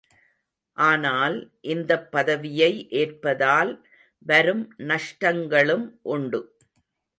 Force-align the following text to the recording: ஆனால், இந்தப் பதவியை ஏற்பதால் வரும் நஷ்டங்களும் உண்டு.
ஆனால், 0.77 1.35
இந்தப் 1.65 2.11
பதவியை 2.11 2.71
ஏற்பதால் 2.93 3.71
வரும் 4.25 4.65
நஷ்டங்களும் 4.87 5.87
உண்டு. 6.09 6.41